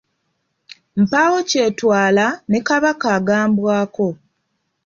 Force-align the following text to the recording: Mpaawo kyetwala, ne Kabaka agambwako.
Mpaawo 1.01 1.37
kyetwala, 1.49 2.25
ne 2.49 2.59
Kabaka 2.67 3.07
agambwako. 3.17 4.07